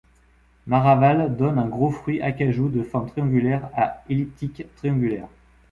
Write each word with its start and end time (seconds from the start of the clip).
Maraval 0.65 1.37
donne 1.37 1.59
un 1.59 1.67
gros 1.67 1.91
fruit 1.91 2.23
acajou 2.23 2.69
de 2.69 2.81
forme 2.81 3.11
triangulaire 3.11 3.69
à 3.75 4.01
elliptique 4.09 4.63
triangulaire. 4.77 5.27